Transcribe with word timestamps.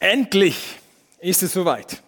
Endlich 0.00 0.78
ist 1.20 1.42
es 1.42 1.52
soweit. 1.52 2.02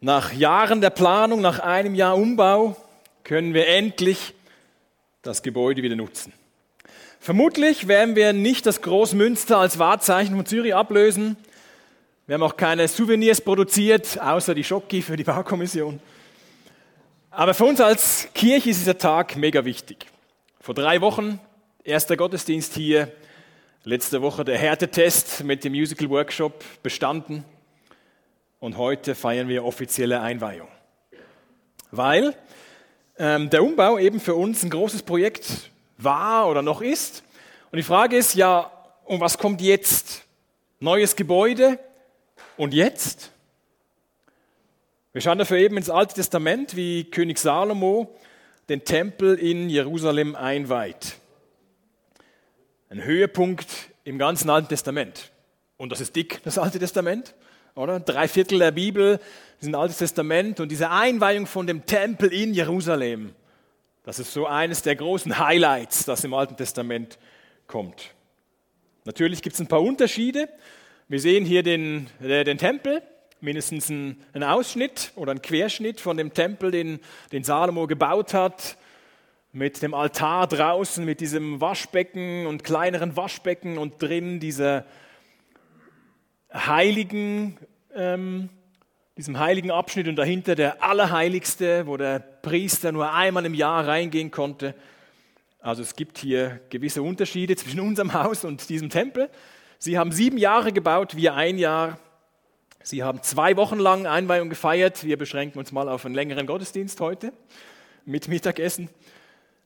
Nach 0.00 0.32
Jahren 0.32 0.80
der 0.80 0.90
Planung, 0.90 1.40
nach 1.40 1.58
einem 1.58 1.96
Jahr 1.96 2.16
Umbau, 2.16 2.76
können 3.24 3.52
wir 3.52 3.66
endlich 3.66 4.32
das 5.22 5.42
Gebäude 5.42 5.82
wieder 5.82 5.96
nutzen. 5.96 6.32
Vermutlich 7.18 7.88
werden 7.88 8.14
wir 8.14 8.32
nicht 8.32 8.64
das 8.64 8.80
Großmünster 8.80 9.58
als 9.58 9.80
Wahrzeichen 9.80 10.36
von 10.36 10.46
Zürich 10.46 10.72
ablösen. 10.72 11.36
Wir 12.28 12.34
haben 12.34 12.44
auch 12.44 12.56
keine 12.56 12.86
Souvenirs 12.86 13.40
produziert, 13.40 14.20
außer 14.20 14.54
die 14.54 14.62
Schocki 14.62 15.02
für 15.02 15.16
die 15.16 15.24
Baukommission. 15.24 16.00
Aber 17.32 17.54
für 17.54 17.64
uns 17.64 17.80
als 17.80 18.28
Kirche 18.34 18.70
ist 18.70 18.80
dieser 18.80 18.98
Tag 18.98 19.36
mega 19.36 19.64
wichtig. 19.64 20.06
Vor 20.60 20.76
drei 20.76 21.00
Wochen, 21.00 21.40
erster 21.82 22.16
Gottesdienst 22.16 22.74
hier, 22.74 23.10
letzte 23.84 24.20
Woche 24.20 24.44
der 24.44 24.58
Härtetest 24.58 25.42
mit 25.42 25.64
dem 25.64 25.72
Musical 25.72 26.10
Workshop 26.10 26.64
bestanden 26.82 27.44
und 28.58 28.76
heute 28.76 29.14
feiern 29.14 29.48
wir 29.48 29.64
offizielle 29.64 30.20
Einweihung. 30.20 30.68
Weil 31.90 32.36
ähm, 33.18 33.48
der 33.48 33.64
Umbau 33.64 33.98
eben 33.98 34.20
für 34.20 34.34
uns 34.34 34.62
ein 34.62 34.70
großes 34.70 35.02
Projekt 35.02 35.70
war 35.96 36.48
oder 36.48 36.60
noch 36.60 36.82
ist. 36.82 37.24
Und 37.72 37.78
die 37.78 37.82
Frage 37.82 38.16
ist 38.16 38.34
ja, 38.34 38.70
um 39.04 39.20
was 39.20 39.38
kommt 39.38 39.62
jetzt? 39.62 40.24
Neues 40.78 41.16
Gebäude 41.16 41.78
und 42.58 42.74
jetzt? 42.74 43.32
Wir 45.12 45.22
schauen 45.22 45.38
dafür 45.38 45.56
eben 45.56 45.78
ins 45.78 45.90
Alte 45.90 46.14
Testament, 46.14 46.76
wie 46.76 47.04
König 47.04 47.38
Salomo 47.38 48.14
den 48.68 48.84
Tempel 48.84 49.36
in 49.36 49.70
Jerusalem 49.70 50.36
einweiht. 50.36 51.19
Ein 52.92 53.04
Höhepunkt 53.04 53.68
im 54.02 54.18
ganzen 54.18 54.50
Alten 54.50 54.66
Testament. 54.66 55.30
Und 55.76 55.92
das 55.92 56.00
ist 56.00 56.16
dick, 56.16 56.40
das 56.42 56.58
Alte 56.58 56.80
Testament, 56.80 57.36
oder? 57.76 58.00
Drei 58.00 58.26
Viertel 58.26 58.58
der 58.58 58.72
Bibel 58.72 59.20
ein 59.62 59.76
Altes 59.76 59.98
Testament 59.98 60.58
und 60.58 60.72
diese 60.72 60.90
Einweihung 60.90 61.46
von 61.46 61.68
dem 61.68 61.86
Tempel 61.86 62.32
in 62.32 62.52
Jerusalem, 62.52 63.32
das 64.02 64.18
ist 64.18 64.32
so 64.32 64.48
eines 64.48 64.82
der 64.82 64.96
großen 64.96 65.38
Highlights, 65.38 66.04
das 66.04 66.24
im 66.24 66.34
Alten 66.34 66.56
Testament 66.56 67.16
kommt. 67.68 68.12
Natürlich 69.04 69.40
gibt 69.40 69.54
es 69.54 69.60
ein 69.60 69.68
paar 69.68 69.82
Unterschiede. 69.82 70.48
Wir 71.06 71.20
sehen 71.20 71.44
hier 71.44 71.62
den, 71.62 72.08
äh, 72.20 72.42
den 72.42 72.58
Tempel, 72.58 73.02
mindestens 73.40 73.88
einen 73.88 74.42
Ausschnitt 74.42 75.12
oder 75.14 75.30
einen 75.30 75.42
Querschnitt 75.42 76.00
von 76.00 76.16
dem 76.16 76.34
Tempel, 76.34 76.72
den, 76.72 76.98
den 77.30 77.44
Salomo 77.44 77.86
gebaut 77.86 78.34
hat, 78.34 78.76
mit 79.52 79.82
dem 79.82 79.94
Altar 79.94 80.46
draußen, 80.46 81.04
mit 81.04 81.20
diesem 81.20 81.60
Waschbecken 81.60 82.46
und 82.46 82.64
kleineren 82.64 83.16
Waschbecken 83.16 83.78
und 83.78 84.00
drin 84.00 84.40
dieser 84.40 84.84
heiligen 86.52 87.58
ähm, 87.94 88.48
diesem 89.20 89.38
heiligen 89.38 89.70
Abschnitt 89.70 90.08
und 90.08 90.16
dahinter 90.16 90.54
der 90.54 90.82
Allerheiligste, 90.82 91.86
wo 91.86 91.98
der 91.98 92.20
Priester 92.20 92.90
nur 92.90 93.12
einmal 93.12 93.44
im 93.44 93.52
Jahr 93.52 93.86
reingehen 93.86 94.30
konnte. 94.30 94.74
Also 95.60 95.82
es 95.82 95.94
gibt 95.94 96.16
hier 96.16 96.60
gewisse 96.70 97.02
Unterschiede 97.02 97.54
zwischen 97.54 97.80
unserem 97.80 98.14
Haus 98.14 98.46
und 98.46 98.70
diesem 98.70 98.88
Tempel. 98.88 99.28
Sie 99.78 99.98
haben 99.98 100.10
sieben 100.10 100.38
Jahre 100.38 100.72
gebaut, 100.72 101.16
wir 101.16 101.34
ein 101.34 101.58
Jahr. 101.58 101.98
Sie 102.82 103.02
haben 103.02 103.22
zwei 103.22 103.58
Wochen 103.58 103.78
lang 103.78 104.06
Einweihung 104.06 104.48
gefeiert. 104.48 105.04
Wir 105.04 105.18
beschränken 105.18 105.58
uns 105.58 105.70
mal 105.70 105.90
auf 105.90 106.06
einen 106.06 106.14
längeren 106.14 106.46
Gottesdienst 106.46 106.98
heute 107.00 107.34
mit 108.06 108.26
Mittagessen. 108.26 108.88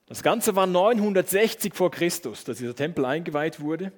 Das 0.06 0.22
Ganze 0.22 0.54
war 0.54 0.66
960 0.66 1.74
vor 1.74 1.90
Christus, 1.90 2.44
dass 2.44 2.58
dieser 2.58 2.74
Tempel 2.74 3.04
eingeweiht 3.04 3.60
wurde. 3.60 3.92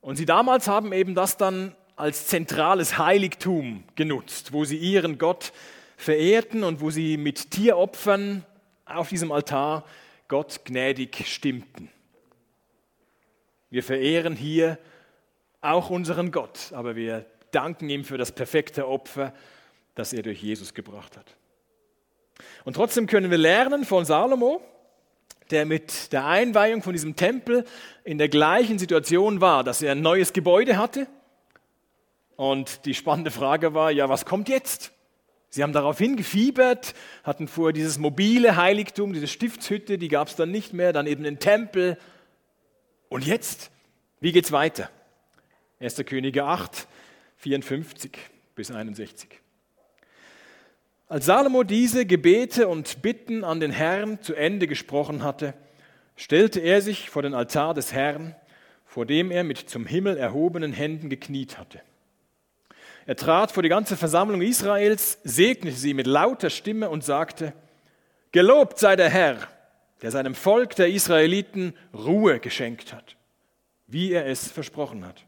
Und 0.00 0.16
sie 0.16 0.26
damals 0.26 0.68
haben 0.68 0.92
eben 0.92 1.14
das 1.14 1.36
dann 1.36 1.76
als 1.96 2.26
zentrales 2.26 2.98
Heiligtum 2.98 3.84
genutzt, 3.94 4.52
wo 4.52 4.64
sie 4.64 4.78
ihren 4.78 5.18
Gott 5.18 5.52
verehrten 5.96 6.64
und 6.64 6.80
wo 6.80 6.90
sie 6.90 7.16
mit 7.16 7.50
Tieropfern 7.50 8.44
auf 8.86 9.10
diesem 9.10 9.30
Altar 9.30 9.84
Gott 10.28 10.64
gnädig 10.64 11.26
stimmten. 11.26 11.90
Wir 13.70 13.82
verehren 13.82 14.34
hier 14.34 14.78
auch 15.60 15.90
unseren 15.90 16.32
Gott, 16.32 16.72
aber 16.72 16.96
wir 16.96 17.26
danken 17.52 17.88
ihm 17.88 18.04
für 18.04 18.18
das 18.18 18.32
perfekte 18.32 18.88
Opfer, 18.88 19.32
das 19.94 20.12
er 20.12 20.22
durch 20.22 20.42
Jesus 20.42 20.74
gebracht 20.74 21.16
hat. 21.16 21.36
Und 22.64 22.74
trotzdem 22.74 23.06
können 23.06 23.30
wir 23.30 23.38
lernen 23.38 23.84
von 23.84 24.04
Salomo, 24.04 24.62
der 25.52 25.66
mit 25.66 26.12
der 26.12 26.26
Einweihung 26.26 26.82
von 26.82 26.92
diesem 26.92 27.14
Tempel 27.14 27.64
in 28.04 28.18
der 28.18 28.28
gleichen 28.28 28.78
Situation 28.78 29.40
war, 29.40 29.62
dass 29.62 29.82
er 29.82 29.92
ein 29.92 30.00
neues 30.00 30.32
Gebäude 30.32 30.76
hatte, 30.76 31.06
und 32.36 32.86
die 32.86 32.94
spannende 32.94 33.30
Frage 33.30 33.74
war, 33.74 33.90
ja, 33.90 34.08
was 34.08 34.24
kommt 34.24 34.48
jetzt? 34.48 34.92
Sie 35.50 35.62
haben 35.62 35.72
darauf 35.72 35.98
hingefiebert, 35.98 36.94
hatten 37.24 37.46
vorher 37.46 37.72
dieses 37.72 37.98
mobile 37.98 38.56
Heiligtum, 38.56 39.12
diese 39.12 39.28
Stiftshütte, 39.28 39.98
die 39.98 40.08
gab 40.08 40.28
es 40.28 40.36
dann 40.36 40.50
nicht 40.50 40.72
mehr, 40.72 40.92
dann 40.92 41.06
eben 41.06 41.24
den 41.24 41.38
Tempel. 41.38 41.98
Und 43.08 43.26
jetzt? 43.26 43.70
Wie 44.20 44.32
geht's 44.32 44.50
weiter? 44.50 44.88
1. 45.78 45.96
Könige 46.06 46.44
8, 46.44 46.88
54 47.36 48.18
bis 48.54 48.70
61. 48.70 49.41
Als 51.12 51.26
Salomo 51.26 51.62
diese 51.62 52.06
Gebete 52.06 52.68
und 52.68 53.02
Bitten 53.02 53.44
an 53.44 53.60
den 53.60 53.70
Herrn 53.70 54.22
zu 54.22 54.34
Ende 54.34 54.66
gesprochen 54.66 55.22
hatte, 55.22 55.52
stellte 56.16 56.58
er 56.58 56.80
sich 56.80 57.10
vor 57.10 57.20
den 57.20 57.34
Altar 57.34 57.74
des 57.74 57.92
Herrn, 57.92 58.34
vor 58.86 59.04
dem 59.04 59.30
er 59.30 59.44
mit 59.44 59.58
zum 59.58 59.84
Himmel 59.84 60.16
erhobenen 60.16 60.72
Händen 60.72 61.10
gekniet 61.10 61.58
hatte. 61.58 61.82
Er 63.04 63.14
trat 63.14 63.52
vor 63.52 63.62
die 63.62 63.68
ganze 63.68 63.98
Versammlung 63.98 64.40
Israels, 64.40 65.18
segnete 65.22 65.76
sie 65.76 65.92
mit 65.92 66.06
lauter 66.06 66.48
Stimme 66.48 66.88
und 66.88 67.04
sagte, 67.04 67.52
Gelobt 68.30 68.78
sei 68.78 68.96
der 68.96 69.10
Herr, 69.10 69.36
der 70.00 70.12
seinem 70.12 70.34
Volk 70.34 70.76
der 70.76 70.88
Israeliten 70.88 71.74
Ruhe 71.92 72.40
geschenkt 72.40 72.94
hat, 72.94 73.16
wie 73.86 74.12
er 74.12 74.24
es 74.24 74.50
versprochen 74.50 75.04
hat. 75.04 75.26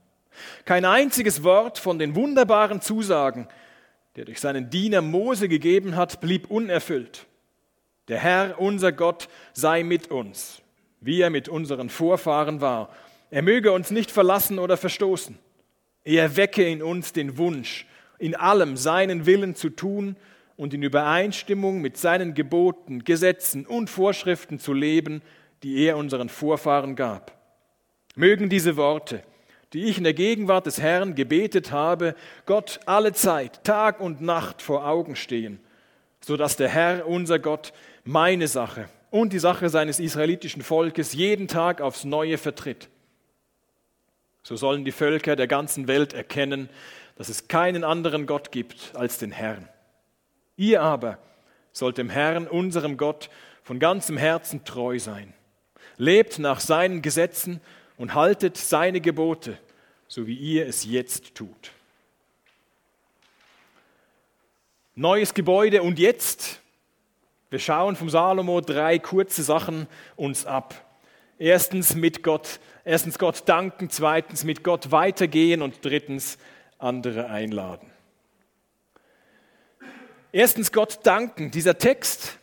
Kein 0.65 0.87
einziges 0.87 1.45
Wort 1.45 1.79
von 1.79 1.99
den 1.99 2.15
wunderbaren 2.15 2.81
Zusagen, 2.81 3.49
der 4.17 4.25
durch 4.25 4.41
seinen 4.41 4.71
Diener 4.71 5.03
Mose 5.03 5.49
gegeben 5.49 5.97
hat, 5.97 6.21
blieb 6.21 6.51
unerfüllt. 6.51 7.27
Der 8.09 8.19
Herr, 8.19 8.61
unser 8.61 8.93
Gott, 8.93 9.29
sei 9.53 9.83
mit 9.83 10.11
uns, 10.11 10.63
wie 11.01 11.21
er 11.21 11.31
mit 11.31 11.49
unseren 11.49 11.89
Vorfahren 11.89 12.61
war. 12.61 12.95
Er 13.31 13.43
möge 13.43 13.73
uns 13.73 13.91
nicht 13.91 14.11
verlassen 14.11 14.59
oder 14.59 14.77
verstoßen. 14.77 15.39
Er 16.05 16.37
wecke 16.37 16.69
in 16.69 16.83
uns 16.83 17.13
den 17.13 17.39
Wunsch, 17.39 17.87
in 18.19 18.37
allem 18.37 18.77
seinen 18.77 19.27
Willen 19.27 19.55
zu 19.55 19.71
tun 19.71 20.17
und 20.57 20.75
in 20.75 20.83
Übereinstimmung 20.83 21.81
mit 21.81 21.97
seinen 21.97 22.35
Geboten, 22.35 23.05
Gesetzen 23.05 23.67
und 23.67 23.91
Vorschriften 23.91 24.59
zu 24.59 24.73
leben, 24.73 25.23
die 25.63 25.83
er 25.83 25.97
unseren 25.97 26.29
Vorfahren 26.29 26.95
gab. 26.95 27.33
Mögen 28.15 28.49
diese 28.49 28.77
Worte, 28.77 29.25
die 29.75 29.85
ich 29.85 29.99
in 29.99 30.05
der 30.05 30.15
Gegenwart 30.15 30.67
des 30.67 30.81
Herrn 30.81 31.15
gebetet 31.15 31.73
habe, 31.73 32.15
Gott 32.47 32.81
alle 32.87 33.13
Zeit, 33.13 33.63
Tag 33.65 34.01
und 34.01 34.21
Nacht 34.23 34.63
vor 34.63 34.87
Augen 34.87 35.17
stehen, 35.17 35.61
so 36.21 36.37
dass 36.37 36.57
der 36.57 36.69
Herr, 36.69 37.07
unser 37.07 37.39
Gott, 37.39 37.73
meine 38.05 38.49
Sache 38.49 38.89
und 39.11 39.33
die 39.33 39.39
Sache 39.39 39.69
seines 39.69 40.01
israelitischen 40.01 40.63
Volkes 40.63 41.13
jeden 41.13 41.49
Tag 41.49 41.81
aufs 41.81 42.05
Neue 42.05 42.39
vertritt 42.39 42.89
so 44.45 44.57
sollen 44.57 44.85
die 44.85 44.93
Völker 44.93 45.35
der 45.35 45.49
ganzen 45.49 45.89
Welt 45.89 46.13
erkennen, 46.13 46.69
dass 47.17 47.29
es 47.29 47.49
keinen 47.49 47.83
anderen 47.83 48.27
Gott 48.27 48.53
gibt 48.53 48.93
als 48.95 49.19
den 49.19 49.33
Herrn. 49.33 49.69
Ihr 50.57 50.83
aber 50.83 51.19
sollt 51.73 51.99
dem 51.99 52.11
Herrn, 52.11 52.47
unserem 52.47 52.97
Gott, 52.97 53.31
von 53.65 53.79
ganzem 53.79 54.19
Herzen 54.19 54.65
treu 54.65 54.99
sein. 54.99 55.33
Lebt 55.97 56.39
nach 56.39 56.61
seinen 56.61 57.01
Gesetzen 57.01 57.61
und 57.97 58.15
haltet 58.15 58.57
seine 58.57 59.01
Gebote, 59.01 59.59
so 60.15 60.29
wie 60.29 60.37
ihr 60.37 60.69
es 60.69 60.85
jetzt 60.85 61.35
tut. 61.35 61.73
Neues 64.95 65.35
Gebäude 65.35 65.83
und 65.83 65.99
jetzt. 65.99 66.61
Wir 67.51 67.59
schauen 67.59 67.97
vom 67.97 68.09
Salomo 68.09 68.61
drei 68.61 69.01
kurze 69.01 69.43
Sachen 69.43 69.89
uns 70.15 70.47
ab. 70.47 70.73
Erstens 71.37 71.97
mit 71.97 72.23
Gott, 72.23 72.61
erstens 72.85 73.19
Gott 73.19 73.49
danken, 73.49 73.91
zweitens 73.91 74.45
mit 74.45 74.63
Gott 74.63 74.93
weitergehen 74.93 75.63
und 75.63 75.85
drittens 75.85 76.39
andere 76.79 77.29
einladen. 77.29 77.91
Erstens 80.31 80.71
Gott 80.71 81.01
danken. 81.03 81.51
Dieser 81.51 81.77
Text 81.77 82.39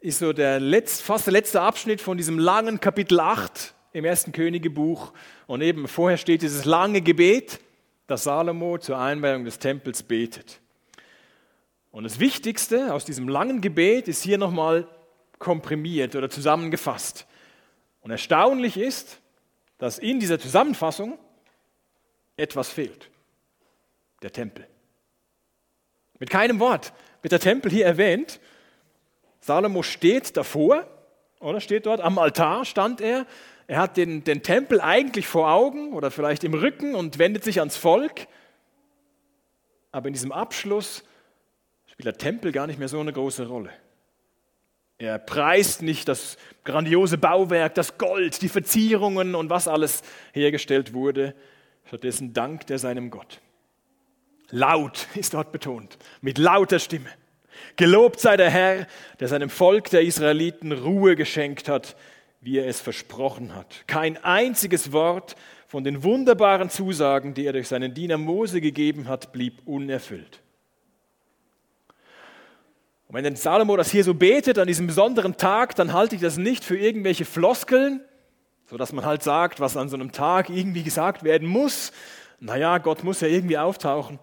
ist 0.00 0.20
so 0.20 0.32
der 0.32 0.60
letzte, 0.60 1.04
fast 1.04 1.26
der 1.26 1.32
letzte 1.32 1.60
Abschnitt 1.60 2.00
von 2.00 2.16
diesem 2.16 2.38
langen 2.38 2.80
Kapitel 2.80 3.20
8 3.20 3.74
im 3.96 4.04
ersten 4.04 4.32
Königebuch. 4.32 5.12
Und 5.46 5.62
eben 5.62 5.88
vorher 5.88 6.18
steht 6.18 6.42
dieses 6.42 6.64
lange 6.64 7.00
Gebet, 7.00 7.60
das 8.06 8.24
Salomo 8.24 8.78
zur 8.78 8.98
Einweihung 8.98 9.44
des 9.44 9.58
Tempels 9.58 10.02
betet. 10.02 10.60
Und 11.90 12.04
das 12.04 12.20
Wichtigste 12.20 12.92
aus 12.92 13.04
diesem 13.04 13.28
langen 13.28 13.60
Gebet 13.62 14.06
ist 14.06 14.22
hier 14.22 14.38
nochmal 14.38 14.86
komprimiert 15.38 16.14
oder 16.14 16.28
zusammengefasst. 16.28 17.26
Und 18.02 18.10
erstaunlich 18.10 18.76
ist, 18.76 19.18
dass 19.78 19.98
in 19.98 20.20
dieser 20.20 20.38
Zusammenfassung 20.38 21.18
etwas 22.36 22.68
fehlt. 22.68 23.10
der 24.22 24.32
Tempel. 24.32 24.66
Mit 26.18 26.30
keinem 26.30 26.58
Wort 26.58 26.92
wird 27.20 27.32
der 27.32 27.40
Tempel 27.40 27.70
hier 27.70 27.84
erwähnt. 27.84 28.40
Salomo 29.40 29.82
steht 29.82 30.36
davor, 30.36 30.86
oder 31.40 31.60
steht 31.60 31.86
dort, 31.86 32.00
am 32.00 32.18
Altar 32.18 32.64
stand 32.64 33.00
er. 33.00 33.26
Er 33.66 33.78
hat 33.78 33.96
den, 33.96 34.22
den 34.22 34.42
Tempel 34.42 34.80
eigentlich 34.80 35.26
vor 35.26 35.50
Augen 35.50 35.92
oder 35.92 36.10
vielleicht 36.10 36.44
im 36.44 36.54
Rücken 36.54 36.94
und 36.94 37.18
wendet 37.18 37.42
sich 37.42 37.58
ans 37.58 37.76
Volk. 37.76 38.28
Aber 39.90 40.06
in 40.06 40.12
diesem 40.12 40.30
Abschluss 40.32 41.02
spielt 41.86 42.06
der 42.06 42.18
Tempel 42.18 42.52
gar 42.52 42.66
nicht 42.66 42.78
mehr 42.78 42.88
so 42.88 43.00
eine 43.00 43.12
große 43.12 43.46
Rolle. 43.48 43.70
Er 44.98 45.18
preist 45.18 45.82
nicht 45.82 46.08
das 46.08 46.38
grandiose 46.64 47.18
Bauwerk, 47.18 47.74
das 47.74 47.98
Gold, 47.98 48.40
die 48.40 48.48
Verzierungen 48.48 49.34
und 49.34 49.50
was 49.50 49.68
alles 49.68 50.02
hergestellt 50.32 50.94
wurde. 50.94 51.34
Stattdessen 51.86 52.32
dankt 52.32 52.70
er 52.70 52.78
seinem 52.78 53.10
Gott. 53.10 53.40
Laut 54.50 55.08
ist 55.14 55.34
dort 55.34 55.52
betont, 55.52 55.98
mit 56.20 56.38
lauter 56.38 56.78
Stimme. 56.78 57.10
Gelobt 57.76 58.20
sei 58.20 58.36
der 58.36 58.50
Herr, 58.50 58.86
der 59.18 59.28
seinem 59.28 59.50
Volk 59.50 59.90
der 59.90 60.02
Israeliten 60.02 60.72
Ruhe 60.72 61.16
geschenkt 61.16 61.68
hat, 61.68 61.96
wie 62.46 62.58
er 62.58 62.68
es 62.68 62.80
versprochen 62.80 63.56
hat. 63.56 63.82
Kein 63.88 64.22
einziges 64.22 64.92
Wort 64.92 65.34
von 65.66 65.82
den 65.82 66.04
wunderbaren 66.04 66.70
Zusagen, 66.70 67.34
die 67.34 67.44
er 67.44 67.52
durch 67.52 67.66
seinen 67.66 67.92
Diener 67.92 68.18
Mose 68.18 68.60
gegeben 68.60 69.08
hat, 69.08 69.32
blieb 69.32 69.62
unerfüllt. 69.64 70.40
Und 73.08 73.16
wenn 73.16 73.24
denn 73.24 73.34
Salomo 73.34 73.76
das 73.76 73.90
hier 73.90 74.04
so 74.04 74.14
betet 74.14 74.60
an 74.60 74.68
diesem 74.68 74.86
besonderen 74.86 75.36
Tag, 75.36 75.74
dann 75.74 75.92
halte 75.92 76.14
ich 76.14 76.20
das 76.20 76.36
nicht 76.36 76.64
für 76.64 76.78
irgendwelche 76.78 77.24
Floskeln, 77.24 78.00
so 78.70 78.76
dass 78.76 78.92
man 78.92 79.04
halt 79.04 79.24
sagt, 79.24 79.58
was 79.58 79.76
an 79.76 79.88
so 79.88 79.96
einem 79.96 80.12
Tag 80.12 80.48
irgendwie 80.48 80.84
gesagt 80.84 81.24
werden 81.24 81.48
muss. 81.48 81.90
Naja, 82.38 82.78
Gott 82.78 83.02
muss 83.02 83.22
ja 83.22 83.26
irgendwie 83.28 83.58
auftauchen. 83.58 84.20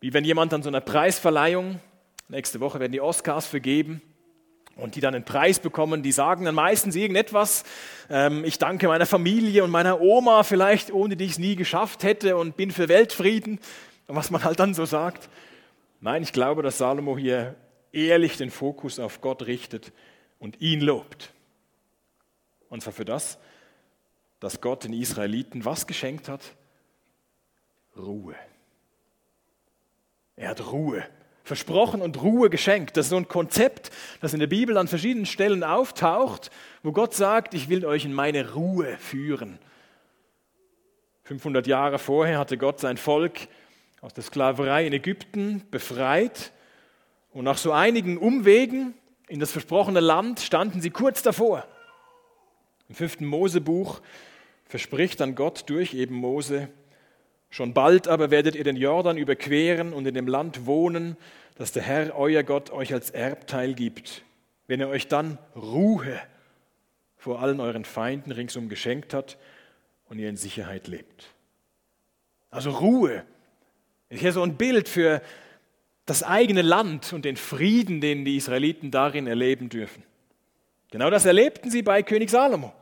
Wie 0.00 0.12
wenn 0.12 0.24
jemand 0.24 0.52
an 0.52 0.62
so 0.62 0.68
einer 0.68 0.82
Preisverleihung, 0.82 1.80
nächste 2.28 2.60
Woche 2.60 2.78
werden 2.78 2.92
die 2.92 3.00
Oscars 3.00 3.46
vergeben, 3.46 4.02
und 4.78 4.94
die 4.94 5.00
dann 5.00 5.14
einen 5.14 5.24
Preis 5.24 5.58
bekommen, 5.58 6.02
die 6.02 6.12
sagen 6.12 6.44
dann 6.44 6.54
meistens 6.54 6.96
irgendetwas. 6.96 7.64
Ähm, 8.08 8.44
ich 8.44 8.58
danke 8.58 8.86
meiner 8.88 9.06
Familie 9.06 9.64
und 9.64 9.70
meiner 9.70 10.00
Oma 10.00 10.44
vielleicht, 10.44 10.92
ohne 10.92 11.16
die 11.16 11.24
ich 11.24 11.32
es 11.32 11.38
nie 11.38 11.56
geschafft 11.56 12.04
hätte 12.04 12.36
und 12.36 12.56
bin 12.56 12.70
für 12.70 12.88
Weltfrieden. 12.88 13.58
was 14.06 14.30
man 14.30 14.42
halt 14.42 14.58
dann 14.58 14.72
so 14.72 14.86
sagt. 14.86 15.28
Nein, 16.00 16.22
ich 16.22 16.32
glaube, 16.32 16.62
dass 16.62 16.78
Salomo 16.78 17.18
hier 17.18 17.56
ehrlich 17.92 18.36
den 18.36 18.50
Fokus 18.50 18.98
auf 18.98 19.20
Gott 19.20 19.46
richtet 19.46 19.92
und 20.38 20.60
ihn 20.60 20.80
lobt. 20.80 21.34
Und 22.70 22.82
zwar 22.82 22.92
für 22.92 23.04
das, 23.04 23.38
dass 24.40 24.60
Gott 24.60 24.84
den 24.84 24.92
Israeliten 24.92 25.64
was 25.64 25.86
geschenkt 25.86 26.28
hat? 26.28 26.42
Ruhe. 27.96 28.36
Er 30.36 30.50
hat 30.50 30.70
Ruhe 30.70 31.04
versprochen 31.48 32.00
und 32.00 32.22
Ruhe 32.22 32.50
geschenkt. 32.50 32.96
Das 32.96 33.06
ist 33.06 33.10
so 33.10 33.16
ein 33.16 33.26
Konzept, 33.26 33.90
das 34.20 34.34
in 34.34 34.40
der 34.40 34.46
Bibel 34.46 34.76
an 34.76 34.86
verschiedenen 34.86 35.26
Stellen 35.26 35.64
auftaucht, 35.64 36.50
wo 36.84 36.92
Gott 36.92 37.14
sagt, 37.14 37.54
ich 37.54 37.68
will 37.68 37.84
euch 37.84 38.04
in 38.04 38.12
meine 38.12 38.52
Ruhe 38.52 38.96
führen. 38.98 39.58
500 41.24 41.66
Jahre 41.66 41.98
vorher 41.98 42.38
hatte 42.38 42.56
Gott 42.56 42.78
sein 42.78 42.96
Volk 42.96 43.48
aus 44.00 44.14
der 44.14 44.22
Sklaverei 44.22 44.86
in 44.86 44.92
Ägypten 44.92 45.64
befreit 45.70 46.52
und 47.32 47.44
nach 47.44 47.58
so 47.58 47.72
einigen 47.72 48.16
Umwegen 48.16 48.94
in 49.26 49.40
das 49.40 49.50
versprochene 49.50 50.00
Land 50.00 50.40
standen 50.40 50.80
sie 50.80 50.90
kurz 50.90 51.22
davor. 51.22 51.66
Im 52.88 52.94
fünften 52.94 53.26
Mosebuch 53.26 54.00
verspricht 54.64 55.20
dann 55.20 55.34
Gott 55.34 55.68
durch 55.68 55.94
eben 55.94 56.14
Mose, 56.14 56.68
schon 57.50 57.74
bald 57.74 58.08
aber 58.08 58.30
werdet 58.30 58.54
ihr 58.54 58.64
den 58.64 58.76
Jordan 58.76 59.16
überqueren 59.16 59.92
und 59.92 60.06
in 60.06 60.14
dem 60.14 60.26
Land 60.26 60.66
wohnen, 60.66 61.16
das 61.56 61.72
der 61.72 61.82
Herr, 61.82 62.16
euer 62.16 62.42
Gott, 62.42 62.70
euch 62.70 62.92
als 62.92 63.10
Erbteil 63.10 63.74
gibt. 63.74 64.22
Wenn 64.66 64.80
er 64.80 64.88
euch 64.88 65.08
dann 65.08 65.38
Ruhe 65.56 66.20
vor 67.16 67.40
allen 67.42 67.60
euren 67.60 67.84
Feinden 67.84 68.32
ringsum 68.32 68.68
geschenkt 68.68 69.12
hat 69.12 69.38
und 70.08 70.18
ihr 70.18 70.28
in 70.28 70.36
Sicherheit 70.36 70.86
lebt. 70.86 71.26
Also 72.50 72.70
Ruhe 72.70 73.24
hier 74.10 74.32
so 74.32 74.42
ein 74.42 74.56
Bild 74.56 74.88
für 74.88 75.20
das 76.06 76.22
eigene 76.22 76.62
Land 76.62 77.12
und 77.12 77.24
den 77.24 77.36
Frieden, 77.36 78.00
den 78.00 78.24
die 78.24 78.36
Israeliten 78.36 78.90
darin 78.90 79.26
erleben 79.26 79.68
dürfen. 79.68 80.02
Genau 80.90 81.10
das 81.10 81.26
erlebten 81.26 81.70
sie 81.70 81.82
bei 81.82 82.02
König 82.02 82.30
Salomo. 82.30 82.72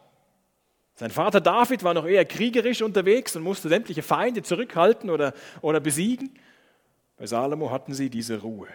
Sein 0.96 1.10
Vater 1.10 1.42
David 1.42 1.84
war 1.84 1.92
noch 1.92 2.06
eher 2.06 2.24
kriegerisch 2.24 2.80
unterwegs 2.80 3.36
und 3.36 3.42
musste 3.42 3.68
sämtliche 3.68 4.02
Feinde 4.02 4.42
zurückhalten 4.42 5.10
oder, 5.10 5.34
oder 5.60 5.78
besiegen. 5.78 6.30
Bei 7.18 7.26
Salomo 7.26 7.70
hatten 7.70 7.92
sie 7.92 8.08
diese 8.08 8.40
Ruhe. 8.40 8.68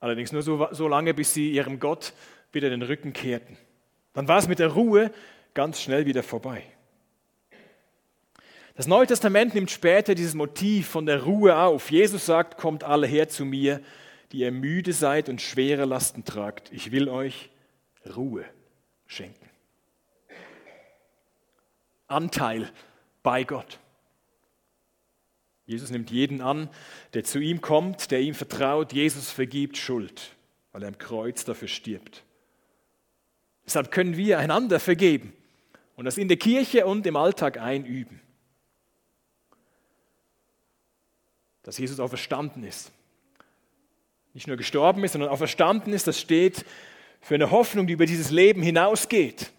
Allerdings 0.00 0.30
nur 0.30 0.42
so, 0.42 0.68
so 0.70 0.86
lange, 0.86 1.12
bis 1.12 1.34
sie 1.34 1.50
ihrem 1.50 1.80
Gott 1.80 2.12
wieder 2.52 2.70
den 2.70 2.82
Rücken 2.82 3.12
kehrten. 3.12 3.56
Dann 4.12 4.28
war 4.28 4.38
es 4.38 4.46
mit 4.46 4.60
der 4.60 4.68
Ruhe 4.68 5.10
ganz 5.54 5.80
schnell 5.80 6.06
wieder 6.06 6.22
vorbei. 6.22 6.62
Das 8.76 8.86
Neue 8.86 9.08
Testament 9.08 9.54
nimmt 9.54 9.72
später 9.72 10.14
dieses 10.14 10.34
Motiv 10.34 10.86
von 10.86 11.04
der 11.04 11.24
Ruhe 11.24 11.56
auf. 11.56 11.90
Jesus 11.90 12.26
sagt, 12.26 12.58
kommt 12.58 12.84
alle 12.84 13.08
her 13.08 13.28
zu 13.28 13.44
mir, 13.44 13.80
die 14.30 14.38
ihr 14.38 14.52
müde 14.52 14.92
seid 14.92 15.28
und 15.28 15.40
schwere 15.40 15.84
Lasten 15.84 16.24
tragt. 16.24 16.70
Ich 16.72 16.92
will 16.92 17.08
euch 17.08 17.50
Ruhe 18.14 18.44
schenken. 19.08 19.47
Anteil 22.08 22.70
bei 23.22 23.44
Gott. 23.44 23.78
Jesus 25.66 25.90
nimmt 25.90 26.10
jeden 26.10 26.40
an, 26.40 26.70
der 27.14 27.24
zu 27.24 27.38
ihm 27.38 27.60
kommt, 27.60 28.10
der 28.10 28.20
ihm 28.20 28.34
vertraut. 28.34 28.92
Jesus 28.92 29.30
vergibt 29.30 29.76
Schuld, 29.76 30.34
weil 30.72 30.82
er 30.82 30.88
am 30.88 30.98
Kreuz 30.98 31.44
dafür 31.44 31.68
stirbt. 31.68 32.24
Deshalb 33.66 33.90
können 33.90 34.16
wir 34.16 34.38
einander 34.38 34.80
vergeben 34.80 35.32
und 35.94 36.06
das 36.06 36.16
in 36.16 36.28
der 36.28 36.38
Kirche 36.38 36.86
und 36.86 37.06
im 37.06 37.16
Alltag 37.16 37.58
einüben. 37.58 38.20
dass 41.68 41.76
Jesus 41.76 42.00
auferstanden 42.00 42.64
ist. 42.64 42.92
Nicht 44.32 44.46
nur 44.46 44.56
gestorben 44.56 45.04
ist, 45.04 45.12
sondern 45.12 45.28
auferstanden 45.28 45.92
ist, 45.92 46.06
das 46.06 46.18
steht 46.18 46.64
für 47.20 47.34
eine 47.34 47.50
Hoffnung, 47.50 47.86
die 47.86 47.92
über 47.92 48.06
dieses 48.06 48.30
Leben 48.30 48.62
hinausgeht. 48.62 49.50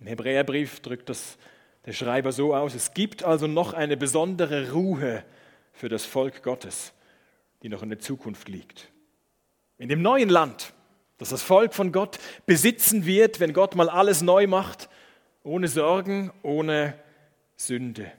Im 0.00 0.06
Hebräerbrief 0.06 0.80
drückt 0.80 1.08
das 1.08 1.38
der 1.84 1.92
Schreiber 1.92 2.32
so 2.32 2.54
aus, 2.54 2.74
es 2.74 2.94
gibt 2.94 3.22
also 3.22 3.46
noch 3.46 3.72
eine 3.72 3.96
besondere 3.96 4.72
Ruhe 4.72 5.24
für 5.72 5.88
das 5.88 6.04
Volk 6.04 6.42
Gottes, 6.42 6.92
die 7.62 7.68
noch 7.68 7.82
in 7.82 7.90
der 7.90 8.00
Zukunft 8.00 8.48
liegt. 8.48 8.90
In 9.78 9.88
dem 9.88 10.02
neuen 10.02 10.28
Land, 10.28 10.72
das 11.18 11.28
das 11.28 11.42
Volk 11.42 11.74
von 11.74 11.92
Gott 11.92 12.18
besitzen 12.44 13.06
wird, 13.06 13.38
wenn 13.38 13.52
Gott 13.52 13.76
mal 13.76 13.88
alles 13.88 14.20
neu 14.20 14.48
macht, 14.48 14.88
ohne 15.44 15.68
Sorgen, 15.68 16.32
ohne 16.42 16.94
Sünde, 17.56 18.10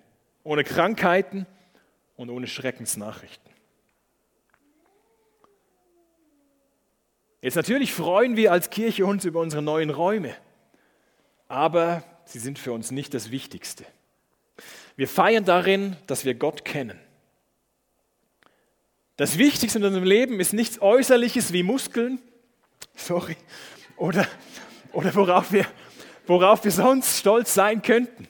ohne 0.43 0.63
Krankheiten, 0.63 1.45
und 2.17 2.31
ohne 2.31 2.47
Schreckensnachrichten. 2.47 3.53
Jetzt 7.41 7.55
natürlich 7.55 7.93
freuen 7.93 8.35
wir 8.35 8.51
als 8.51 8.71
Kirche 8.71 9.05
uns 9.05 9.23
über 9.23 9.39
unsere 9.39 9.61
neuen 9.61 9.91
Räume, 9.91 10.35
aber 11.47 12.03
sie 12.25 12.39
sind 12.39 12.59
für 12.59 12.71
uns 12.73 12.91
nicht 12.91 13.13
das 13.13 13.31
Wichtigste. 13.31 13.85
Wir 14.95 15.07
feiern 15.07 15.45
darin, 15.45 15.95
dass 16.07 16.25
wir 16.25 16.33
Gott 16.33 16.65
kennen. 16.65 16.99
Das 19.15 19.37
Wichtigste 19.37 19.79
in 19.79 19.85
unserem 19.85 20.03
Leben 20.03 20.39
ist 20.39 20.53
nichts 20.53 20.81
Äußerliches 20.81 21.53
wie 21.53 21.63
Muskeln, 21.63 22.19
sorry, 22.95 23.35
oder, 23.95 24.27
oder 24.93 25.13
worauf, 25.15 25.51
wir, 25.51 25.65
worauf 26.27 26.63
wir 26.63 26.71
sonst 26.71 27.17
stolz 27.17 27.53
sein 27.53 27.81
könnten. 27.81 28.27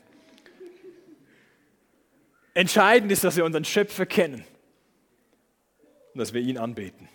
Entscheidend 2.53 3.11
ist, 3.11 3.23
dass 3.23 3.35
wir 3.35 3.45
unseren 3.45 3.65
Schöpfer 3.65 4.05
kennen 4.05 4.45
und 6.13 6.19
dass 6.19 6.33
wir 6.33 6.41
ihn 6.41 6.57
anbeten. 6.57 7.07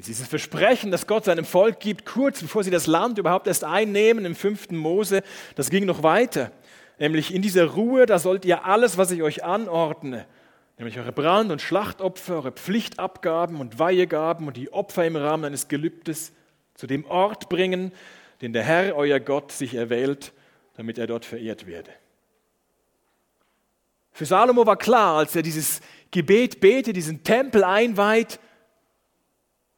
Dieses 0.00 0.26
Versprechen, 0.26 0.90
das 0.90 1.06
Gott 1.06 1.24
seinem 1.24 1.44
Volk 1.44 1.80
gibt, 1.80 2.04
kurz 2.04 2.40
bevor 2.40 2.64
sie 2.64 2.70
das 2.70 2.86
Land 2.86 3.18
überhaupt 3.18 3.46
erst 3.46 3.64
einnehmen, 3.64 4.24
im 4.24 4.34
fünften 4.34 4.76
Mose, 4.76 5.22
das 5.54 5.70
ging 5.70 5.84
noch 5.84 6.02
weiter. 6.02 6.50
Nämlich 6.98 7.34
in 7.34 7.42
dieser 7.42 7.66
Ruhe, 7.66 8.06
da 8.06 8.18
sollt 8.18 8.44
ihr 8.44 8.64
alles, 8.64 8.98
was 8.98 9.10
ich 9.10 9.22
euch 9.22 9.44
anordne, 9.44 10.26
nämlich 10.78 10.98
eure 10.98 11.12
Brand- 11.12 11.52
und 11.52 11.60
Schlachtopfer, 11.60 12.36
eure 12.36 12.52
Pflichtabgaben 12.52 13.60
und 13.60 13.78
Weihegaben 13.78 14.46
und 14.46 14.56
die 14.56 14.72
Opfer 14.72 15.04
im 15.04 15.16
Rahmen 15.16 15.44
eines 15.44 15.68
Gelübdes 15.68 16.32
zu 16.74 16.86
dem 16.86 17.04
Ort 17.06 17.48
bringen, 17.48 17.92
den 18.40 18.52
der 18.52 18.64
Herr, 18.64 18.96
euer 18.96 19.20
Gott, 19.20 19.52
sich 19.52 19.74
erwählt 19.74 20.32
damit 20.76 20.98
er 20.98 21.06
dort 21.06 21.24
verehrt 21.24 21.66
werde. 21.66 21.90
Für 24.12 24.26
Salomo 24.26 24.66
war 24.66 24.76
klar, 24.76 25.18
als 25.18 25.34
er 25.34 25.42
dieses 25.42 25.80
Gebet 26.10 26.60
betet, 26.60 26.96
diesen 26.96 27.24
Tempel 27.24 27.64
einweiht, 27.64 28.38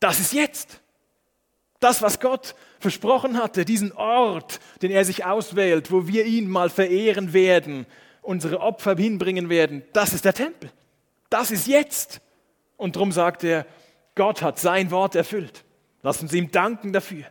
das 0.00 0.20
ist 0.20 0.32
jetzt. 0.32 0.80
Das, 1.80 2.02
was 2.02 2.20
Gott 2.20 2.54
versprochen 2.80 3.36
hatte, 3.36 3.64
diesen 3.64 3.92
Ort, 3.92 4.60
den 4.82 4.90
er 4.90 5.04
sich 5.04 5.24
auswählt, 5.24 5.90
wo 5.90 6.06
wir 6.06 6.24
ihn 6.24 6.48
mal 6.48 6.70
verehren 6.70 7.32
werden, 7.32 7.86
unsere 8.22 8.60
Opfer 8.60 8.96
hinbringen 8.96 9.48
werden, 9.48 9.82
das 9.92 10.12
ist 10.12 10.24
der 10.24 10.34
Tempel. 10.34 10.70
Das 11.30 11.50
ist 11.50 11.66
jetzt. 11.66 12.20
Und 12.76 12.96
darum 12.96 13.12
sagt 13.12 13.44
er, 13.44 13.66
Gott 14.14 14.42
hat 14.42 14.58
sein 14.58 14.90
Wort 14.90 15.14
erfüllt. 15.14 15.64
Lass 16.02 16.22
uns 16.22 16.32
ihm 16.32 16.50
danken 16.50 16.92
dafür. 16.92 17.24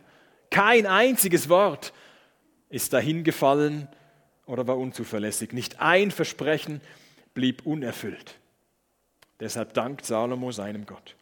Kein 0.50 0.86
einziges 0.86 1.48
Wort 1.48 1.92
ist 2.68 2.92
dahin 2.92 3.24
gefallen 3.24 3.88
oder 4.46 4.66
war 4.66 4.78
unzuverlässig. 4.78 5.52
Nicht 5.52 5.80
ein 5.80 6.10
Versprechen 6.10 6.80
blieb 7.34 7.66
unerfüllt. 7.66 8.38
Deshalb 9.40 9.74
dankt 9.74 10.06
Salomo 10.06 10.52
seinem 10.52 10.86
Gott. 10.86 11.16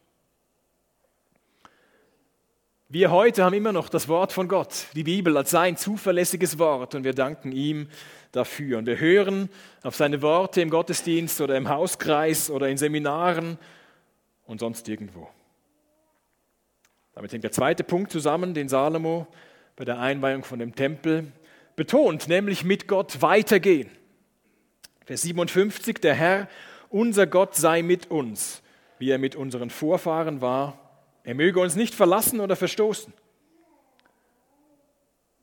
Wir 2.94 3.10
heute 3.10 3.42
haben 3.42 3.54
immer 3.54 3.72
noch 3.72 3.88
das 3.88 4.06
Wort 4.06 4.32
von 4.32 4.46
Gott, 4.46 4.86
die 4.94 5.02
Bibel 5.02 5.36
als 5.36 5.50
sein 5.50 5.76
zuverlässiges 5.76 6.60
Wort 6.60 6.94
und 6.94 7.02
wir 7.02 7.12
danken 7.12 7.50
ihm 7.50 7.88
dafür. 8.30 8.78
Und 8.78 8.86
wir 8.86 9.00
hören 9.00 9.48
auf 9.82 9.96
seine 9.96 10.22
Worte 10.22 10.60
im 10.60 10.70
Gottesdienst 10.70 11.40
oder 11.40 11.56
im 11.56 11.68
Hauskreis 11.68 12.50
oder 12.50 12.68
in 12.68 12.76
Seminaren 12.76 13.58
und 14.46 14.60
sonst 14.60 14.88
irgendwo. 14.88 15.28
Damit 17.16 17.32
hängt 17.32 17.42
der 17.42 17.50
zweite 17.50 17.82
Punkt 17.82 18.12
zusammen, 18.12 18.54
den 18.54 18.68
Salomo 18.68 19.26
bei 19.74 19.84
der 19.84 19.98
Einweihung 19.98 20.44
von 20.44 20.60
dem 20.60 20.76
Tempel 20.76 21.32
betont, 21.74 22.28
nämlich 22.28 22.62
mit 22.62 22.86
Gott 22.86 23.20
weitergehen. 23.20 23.90
Vers 25.04 25.22
57, 25.22 25.98
der 25.98 26.14
Herr, 26.14 26.48
unser 26.90 27.26
Gott 27.26 27.56
sei 27.56 27.82
mit 27.82 28.12
uns, 28.12 28.62
wie 29.00 29.10
er 29.10 29.18
mit 29.18 29.34
unseren 29.34 29.70
Vorfahren 29.70 30.40
war 30.40 30.83
er 31.24 31.34
möge 31.34 31.58
uns 31.58 31.74
nicht 31.74 31.94
verlassen 31.94 32.40
oder 32.40 32.54
verstoßen. 32.54 33.12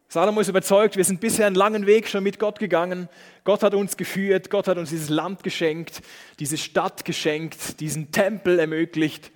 Salomo 0.07 0.41
ist 0.41 0.49
überzeugt, 0.49 0.97
wir 0.97 1.05
sind 1.05 1.21
bisher 1.21 1.47
einen 1.47 1.55
langen 1.55 1.87
Weg 1.87 2.07
schon 2.07 2.23
mit 2.23 2.37
Gott 2.37 2.59
gegangen. 2.59 3.09
Gott 3.43 3.63
hat 3.63 3.73
uns 3.73 3.97
geführt, 3.97 4.49
Gott 4.49 4.67
hat 4.67 4.77
uns 4.77 4.89
dieses 4.89 5.09
Land 5.09 5.41
geschenkt, 5.43 6.01
diese 6.39 6.57
Stadt 6.57 7.05
geschenkt, 7.05 7.79
diesen 7.79 8.11
Tempel 8.11 8.59
ermöglicht. 8.59 9.31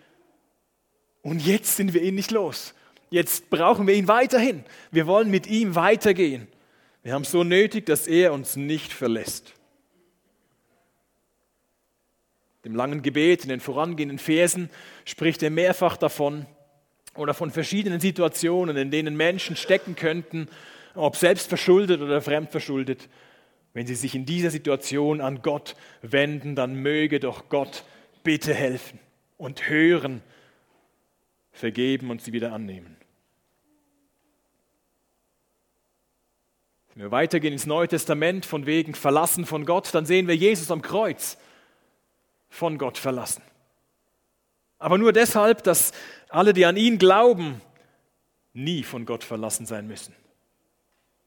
Und 1.21 1.45
jetzt 1.45 1.77
sind 1.77 1.93
wir 1.93 2.03
ihn 2.03 2.15
nicht 2.15 2.31
los. 2.31 2.73
Jetzt 3.09 3.49
brauchen 3.49 3.87
wir 3.87 3.95
ihn 3.95 4.07
weiterhin. 4.07 4.65
Wir 4.91 5.07
wollen 5.07 5.31
mit 5.31 5.47
ihm 5.47 5.75
weitergehen. 5.75 6.47
Wir 7.03 7.13
haben 7.13 7.21
es 7.21 7.31
so 7.31 7.43
nötig, 7.43 7.85
dass 7.85 8.05
er 8.05 8.33
uns 8.33 8.55
nicht 8.55 8.91
verlässt 8.91 9.55
dem 12.65 12.75
langen 12.75 13.03
Gebet, 13.03 13.43
in 13.43 13.49
den 13.49 13.59
vorangehenden 13.59 14.17
Versen, 14.17 14.69
spricht 15.05 15.43
er 15.43 15.51
mehrfach 15.51 15.97
davon 15.97 16.47
oder 17.15 17.33
von 17.33 17.51
verschiedenen 17.51 17.99
Situationen, 17.99 18.75
in 18.75 18.91
denen 18.91 19.15
Menschen 19.15 19.55
stecken 19.55 19.95
könnten, 19.95 20.49
ob 20.95 21.15
selbst 21.15 21.47
verschuldet 21.47 22.01
oder 22.01 22.21
fremdverschuldet. 22.21 23.07
Wenn 23.73 23.85
sie 23.85 23.95
sich 23.95 24.15
in 24.15 24.25
dieser 24.25 24.49
Situation 24.49 25.21
an 25.21 25.41
Gott 25.41 25.75
wenden, 26.01 26.55
dann 26.55 26.75
möge 26.75 27.19
doch 27.19 27.49
Gott 27.49 27.83
bitte 28.23 28.53
helfen 28.53 28.99
und 29.37 29.69
hören, 29.69 30.23
vergeben 31.51 32.09
und 32.09 32.21
sie 32.21 32.33
wieder 32.33 32.51
annehmen. 32.51 32.97
Wenn 36.93 37.03
wir 37.03 37.11
weitergehen 37.11 37.53
ins 37.53 37.65
Neue 37.65 37.89
Testament 37.89 38.45
von 38.45 38.65
wegen 38.65 38.95
verlassen 38.95 39.45
von 39.45 39.65
Gott, 39.65 39.93
dann 39.93 40.05
sehen 40.05 40.27
wir 40.27 40.35
Jesus 40.35 40.71
am 40.71 40.81
Kreuz 40.81 41.37
von 42.55 42.77
Gott 42.77 42.97
verlassen. 42.97 43.43
Aber 44.79 44.97
nur 44.97 45.11
deshalb, 45.11 45.63
dass 45.63 45.91
alle, 46.29 46.53
die 46.53 46.65
an 46.65 46.77
ihn 46.77 46.97
glauben, 46.97 47.61
nie 48.53 48.83
von 48.83 49.05
Gott 49.05 49.23
verlassen 49.23 49.65
sein 49.65 49.87
müssen, 49.87 50.15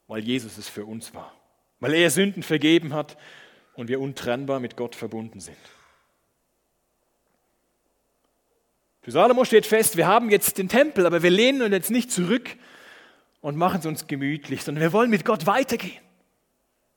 weil 0.06 0.24
Jesus 0.24 0.56
es 0.56 0.68
für 0.68 0.86
uns 0.86 1.14
war, 1.14 1.34
weil 1.80 1.94
er 1.94 2.10
Sünden 2.10 2.42
vergeben 2.42 2.94
hat 2.94 3.18
und 3.74 3.88
wir 3.88 4.00
untrennbar 4.00 4.58
mit 4.58 4.76
Gott 4.76 4.94
verbunden 4.94 5.40
sind. 5.40 5.58
Für 9.02 9.10
Salomo 9.10 9.44
steht 9.44 9.66
fest, 9.66 9.96
wir 9.96 10.06
haben 10.06 10.30
jetzt 10.30 10.58
den 10.58 10.68
Tempel, 10.68 11.04
aber 11.06 11.22
wir 11.22 11.30
lehnen 11.30 11.62
uns 11.62 11.72
jetzt 11.72 11.90
nicht 11.90 12.10
zurück 12.10 12.56
und 13.40 13.56
machen 13.56 13.80
es 13.80 13.86
uns 13.86 14.06
gemütlich, 14.06 14.62
sondern 14.62 14.82
wir 14.82 14.92
wollen 14.92 15.10
mit 15.10 15.24
Gott 15.24 15.46
weitergehen. 15.46 16.02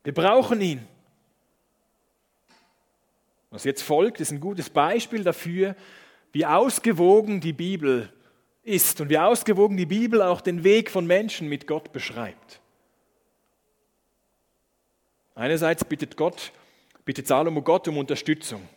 Wir 0.04 0.14
brauchen 0.14 0.62
ihn. 0.62 0.88
Was 3.52 3.66
jetzt 3.66 3.84
folgt, 3.84 4.22
ist 4.22 4.32
ein 4.32 4.40
gutes 4.40 4.70
Beispiel 4.70 5.24
dafür, 5.24 5.76
wie 6.32 6.46
ausgewogen 6.46 7.42
die 7.42 7.54
Bibel 7.54 8.12
ist 8.64 9.02
und 9.02 9.10
wie 9.10 9.18
ausgewogen 9.18 9.76
die 9.76 9.86
Bibel 9.86 10.22
auch 10.22 10.42
den 10.42 10.64
Weg 10.64 10.90
von 10.90 11.06
Menschen 11.06 11.50
mit 11.50 11.68
Gott 11.68 11.92
beschreibt. 11.92 12.62
Einerseits 15.36 15.84
bittet 15.84 16.16
Gott, 16.16 16.54
bittet 17.04 17.28
Salomo 17.28 17.62
Gott 17.62 17.88
um 17.88 17.98
Unterstützung. 17.98 18.68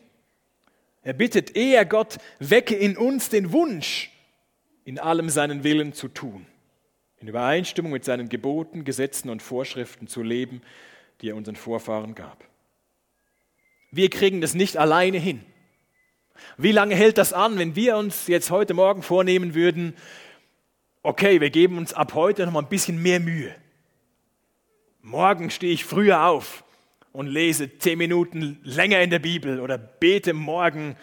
Er 1.02 1.12
bittet 1.12 1.54
eher 1.54 1.84
Gott, 1.84 2.16
wecke 2.40 2.74
in 2.74 2.96
uns 2.96 3.28
den 3.28 3.52
Wunsch, 3.52 4.10
in 4.84 4.98
allem 4.98 5.28
seinen 5.28 5.62
Willen 5.62 5.92
zu 5.92 6.08
tun, 6.08 6.46
in 7.18 7.28
Übereinstimmung 7.28 7.92
mit 7.92 8.04
seinen 8.04 8.28
Geboten, 8.28 8.84
Gesetzen 8.84 9.30
und 9.30 9.42
Vorschriften 9.42 10.08
zu 10.08 10.22
leben, 10.22 10.62
die 11.20 11.30
er 11.30 11.36
unseren 11.36 11.56
Vorfahren 11.56 12.14
gab. 12.14 12.44
Wir 13.94 14.10
kriegen 14.10 14.40
das 14.40 14.54
nicht 14.54 14.76
alleine 14.76 15.18
hin. 15.18 15.44
Wie 16.56 16.72
lange 16.72 16.96
hält 16.96 17.16
das 17.16 17.32
an, 17.32 17.58
wenn 17.58 17.76
wir 17.76 17.96
uns 17.96 18.26
jetzt 18.26 18.50
heute 18.50 18.74
Morgen 18.74 19.02
vornehmen 19.02 19.54
würden, 19.54 19.94
okay, 21.04 21.40
wir 21.40 21.50
geben 21.50 21.78
uns 21.78 21.92
ab 21.94 22.14
heute 22.14 22.44
noch 22.44 22.52
mal 22.52 22.62
ein 22.62 22.68
bisschen 22.68 23.00
mehr 23.00 23.20
Mühe. 23.20 23.54
Morgen 25.00 25.48
stehe 25.50 25.72
ich 25.72 25.84
früher 25.84 26.26
auf 26.26 26.64
und 27.12 27.28
lese 27.28 27.78
zehn 27.78 27.98
Minuten 27.98 28.58
länger 28.64 29.00
in 29.00 29.10
der 29.10 29.20
Bibel 29.20 29.60
oder 29.60 29.78
bete 29.78 30.32
morgen. 30.32 30.96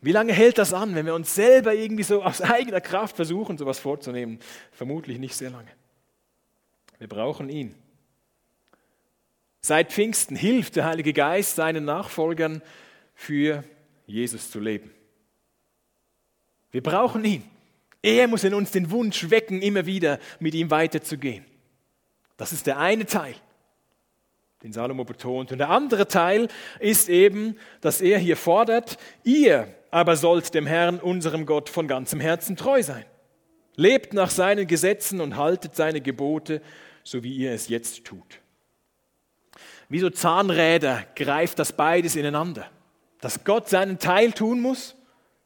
Wie 0.00 0.12
lange 0.12 0.32
hält 0.32 0.56
das 0.56 0.72
an, 0.72 0.94
wenn 0.94 1.04
wir 1.04 1.14
uns 1.14 1.34
selber 1.34 1.74
irgendwie 1.74 2.02
so 2.02 2.22
aus 2.22 2.40
eigener 2.40 2.80
Kraft 2.80 3.16
versuchen, 3.16 3.58
sowas 3.58 3.78
vorzunehmen? 3.78 4.38
Vermutlich 4.70 5.18
nicht 5.18 5.34
sehr 5.34 5.50
lange. 5.50 5.70
Wir 6.98 7.08
brauchen 7.08 7.50
ihn. 7.50 7.74
Seit 9.64 9.92
Pfingsten 9.92 10.34
hilft 10.34 10.74
der 10.74 10.86
Heilige 10.86 11.12
Geist 11.12 11.54
seinen 11.54 11.84
Nachfolgern 11.84 12.62
für 13.14 13.62
Jesus 14.06 14.50
zu 14.50 14.58
leben. 14.58 14.90
Wir 16.72 16.82
brauchen 16.82 17.24
ihn. 17.24 17.44
Er 18.02 18.26
muss 18.26 18.42
in 18.42 18.54
uns 18.54 18.72
den 18.72 18.90
Wunsch 18.90 19.30
wecken, 19.30 19.62
immer 19.62 19.86
wieder 19.86 20.18
mit 20.40 20.54
ihm 20.54 20.70
weiterzugehen. 20.72 21.44
Das 22.36 22.52
ist 22.52 22.66
der 22.66 22.78
eine 22.78 23.06
Teil, 23.06 23.36
den 24.64 24.72
Salomo 24.72 25.04
betont. 25.04 25.52
Und 25.52 25.58
der 25.58 25.70
andere 25.70 26.08
Teil 26.08 26.48
ist 26.80 27.08
eben, 27.08 27.56
dass 27.80 28.00
er 28.00 28.18
hier 28.18 28.36
fordert, 28.36 28.98
ihr 29.22 29.72
aber 29.92 30.16
sollt 30.16 30.54
dem 30.54 30.66
Herrn, 30.66 30.98
unserem 30.98 31.46
Gott, 31.46 31.68
von 31.68 31.86
ganzem 31.86 32.18
Herzen 32.18 32.56
treu 32.56 32.82
sein. 32.82 33.04
Lebt 33.76 34.12
nach 34.12 34.30
seinen 34.30 34.66
Gesetzen 34.66 35.20
und 35.20 35.36
haltet 35.36 35.76
seine 35.76 36.00
Gebote, 36.00 36.60
so 37.04 37.22
wie 37.22 37.36
ihr 37.36 37.52
es 37.52 37.68
jetzt 37.68 38.04
tut. 38.04 38.41
Wie 39.92 39.98
so 39.98 40.08
Zahnräder 40.08 41.04
greift 41.14 41.58
das 41.58 41.74
beides 41.74 42.16
ineinander. 42.16 42.66
Dass 43.20 43.44
Gott 43.44 43.68
seinen 43.68 43.98
Teil 43.98 44.32
tun 44.32 44.58
muss, 44.58 44.96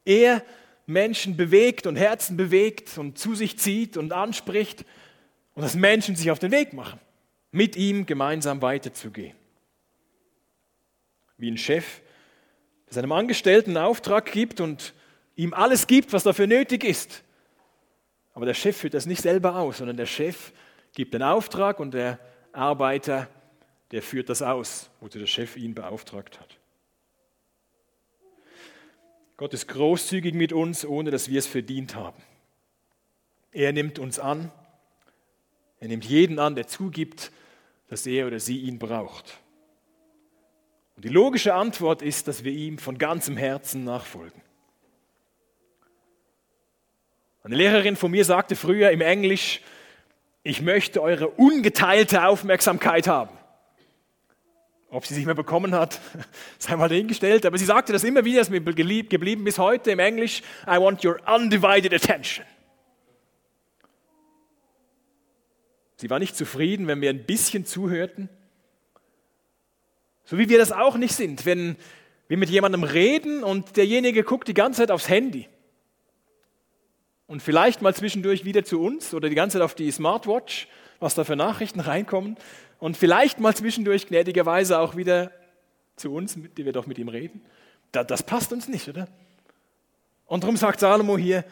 er 0.05 0.41
Menschen 0.85 1.35
bewegt 1.35 1.85
und 1.85 1.97
Herzen 1.97 2.37
bewegt 2.37 2.97
und 2.97 3.17
zu 3.17 3.35
sich 3.35 3.59
zieht 3.59 3.97
und 3.97 4.13
anspricht 4.13 4.85
und 5.53 5.63
dass 5.63 5.75
Menschen 5.75 6.15
sich 6.15 6.31
auf 6.31 6.39
den 6.39 6.53
Weg 6.53 6.71
machen, 6.71 6.97
mit 7.51 7.75
ihm 7.75 8.05
gemeinsam 8.05 8.61
weiterzugehen. 8.61 9.35
Wie 11.35 11.51
ein 11.51 11.57
Chef, 11.57 11.99
der 12.85 12.93
seinem 12.93 13.11
Angestellten 13.11 13.75
einen 13.75 13.85
Auftrag 13.85 14.31
gibt 14.31 14.61
und 14.61 14.93
ihm 15.35 15.53
alles 15.53 15.87
gibt, 15.87 16.13
was 16.13 16.23
dafür 16.23 16.47
nötig 16.47 16.85
ist. 16.85 17.21
Aber 18.33 18.45
der 18.45 18.53
Chef 18.53 18.77
führt 18.77 18.93
das 18.93 19.07
nicht 19.07 19.23
selber 19.23 19.57
aus, 19.57 19.79
sondern 19.79 19.97
der 19.97 20.05
Chef 20.05 20.53
gibt 20.93 21.13
den 21.13 21.23
Auftrag 21.23 21.81
und 21.81 21.93
der 21.93 22.17
Arbeiter 22.53 23.27
der 23.91 24.01
führt 24.01 24.29
das 24.29 24.41
aus, 24.41 24.89
wozu 24.99 25.19
der 25.19 25.27
Chef 25.27 25.55
ihn 25.55 25.73
beauftragt 25.73 26.39
hat. 26.39 26.57
Gott 29.37 29.53
ist 29.53 29.67
großzügig 29.67 30.33
mit 30.33 30.51
uns, 30.51 30.83
ohne 30.83 31.11
dass 31.11 31.29
wir 31.29 31.37
es 31.37 31.47
verdient 31.47 31.95
haben. 31.95 32.21
Er 33.51 33.71
nimmt 33.71 33.99
uns 33.99 34.19
an. 34.19 34.51
Er 35.79 35.87
nimmt 35.87 36.05
jeden 36.05 36.39
an, 36.39 36.55
der 36.55 36.67
zugibt, 36.67 37.31
dass 37.87 38.05
er 38.07 38.27
oder 38.27 38.39
sie 38.39 38.59
ihn 38.61 38.79
braucht. 38.79 39.37
Und 40.95 41.05
die 41.05 41.09
logische 41.09 41.53
Antwort 41.53 42.01
ist, 42.01 42.27
dass 42.27 42.43
wir 42.43 42.51
ihm 42.51 42.79
von 42.79 42.97
ganzem 42.97 43.37
Herzen 43.37 43.83
nachfolgen. 43.83 44.41
Eine 47.43 47.55
Lehrerin 47.55 47.95
von 47.95 48.11
mir 48.11 48.25
sagte 48.25 48.55
früher 48.55 48.89
im 48.89 49.01
Englisch, 49.01 49.61
ich 50.41 50.61
möchte 50.61 51.01
eure 51.01 51.29
ungeteilte 51.29 52.25
Aufmerksamkeit 52.25 53.07
haben. 53.07 53.37
Ob 54.89 55.05
sie 55.05 55.13
sich 55.13 55.25
mehr 55.25 55.35
bekommen 55.35 55.75
hat, 55.75 55.99
sei 56.57 56.75
mal 56.75 56.87
dahingestellt. 56.87 57.45
Aber 57.45 57.57
sie 57.57 57.65
sagte 57.65 57.91
das 57.93 58.03
immer 58.03 58.23
wieder, 58.23 58.41
ist 58.41 58.49
mir 58.49 58.61
geblieben 58.61 59.43
bis 59.43 59.57
heute 59.57 59.91
im 59.91 59.99
Englisch. 59.99 60.41
I 60.65 60.77
want 60.77 61.03
your 61.03 61.19
undivided 61.27 61.93
attention. 61.93 62.45
Sie 65.97 66.09
war 66.09 66.19
nicht 66.19 66.35
zufrieden, 66.35 66.87
wenn 66.87 67.01
wir 67.01 67.09
ein 67.09 67.25
bisschen 67.25 67.65
zuhörten. 67.65 68.29
So 70.25 70.37
wie 70.37 70.47
wir 70.47 70.57
das 70.57 70.71
auch 70.71 70.95
nicht 70.95 71.13
sind, 71.13 71.45
wenn 71.45 71.75
wir 72.27 72.37
mit 72.37 72.49
jemandem 72.49 72.83
reden 72.83 73.43
und 73.43 73.77
derjenige 73.77 74.23
guckt 74.23 74.47
die 74.47 74.53
ganze 74.53 74.81
Zeit 74.81 74.91
aufs 74.91 75.09
Handy. 75.09 75.47
Und 77.25 77.41
vielleicht 77.41 77.81
mal 77.81 77.95
zwischendurch 77.95 78.45
wieder 78.45 78.63
zu 78.63 78.81
uns 78.81 79.13
oder 79.13 79.27
die 79.27 79.35
ganze 79.35 79.57
Zeit 79.57 79.63
auf 79.63 79.75
die 79.75 79.91
Smartwatch, 79.91 80.67
was 80.99 81.15
da 81.15 81.23
für 81.23 81.35
Nachrichten 81.35 81.79
reinkommen. 81.79 82.37
Und 82.79 82.97
vielleicht 82.97 83.39
mal 83.39 83.55
zwischendurch 83.55 84.07
gnädigerweise 84.07 84.79
auch 84.79 84.95
wieder 84.95 85.31
zu 85.95 86.13
uns, 86.13 86.37
die 86.57 86.65
wir 86.65 86.73
doch 86.73 86.85
mit 86.85 86.97
ihm 86.97 87.09
reden. 87.09 87.41
Das 87.91 88.23
passt 88.23 88.53
uns 88.53 88.67
nicht, 88.67 88.87
oder? 88.87 89.07
Und 90.25 90.43
darum 90.43 90.57
sagt 90.57 90.79
Salomo 90.79 91.17
hier, 91.17 91.43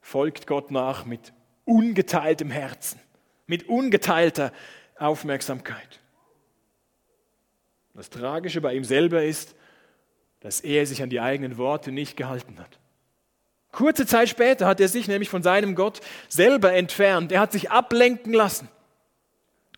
folgt 0.00 0.46
Gott 0.46 0.70
nach 0.70 1.06
mit 1.06 1.32
ungeteiltem 1.64 2.50
Herzen, 2.50 3.00
mit 3.46 3.68
ungeteilter 3.68 4.52
Aufmerksamkeit. 4.98 6.00
Das 7.94 8.10
Tragische 8.10 8.60
bei 8.60 8.74
ihm 8.74 8.84
selber 8.84 9.22
ist, 9.22 9.54
dass 10.40 10.60
er 10.60 10.86
sich 10.86 11.02
an 11.02 11.10
die 11.10 11.20
eigenen 11.20 11.58
Worte 11.58 11.92
nicht 11.92 12.16
gehalten 12.16 12.58
hat. 12.58 12.78
Kurze 13.72 14.06
Zeit 14.06 14.28
später 14.28 14.66
hat 14.66 14.80
er 14.80 14.88
sich 14.88 15.06
nämlich 15.06 15.28
von 15.28 15.42
seinem 15.42 15.74
Gott 15.74 16.00
selber 16.28 16.72
entfernt. 16.72 17.30
Er 17.30 17.40
hat 17.40 17.52
sich 17.52 17.70
ablenken 17.70 18.32
lassen 18.32 18.68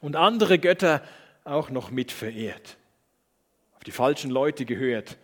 und 0.00 0.16
andere 0.16 0.58
Götter 0.58 1.02
auch 1.44 1.70
noch 1.70 1.90
mit 1.90 2.10
verehrt. 2.10 2.76
Auf 3.76 3.84
die 3.84 3.90
falschen 3.90 4.30
Leute 4.30 4.64
gehört 4.64 5.18